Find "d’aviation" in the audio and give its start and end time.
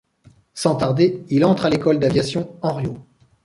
1.99-2.55